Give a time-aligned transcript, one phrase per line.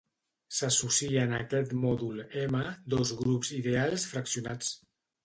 [0.59, 2.63] S'associen a aquest mòdul "m"
[2.95, 4.73] dos grups d'ideals fraccionats.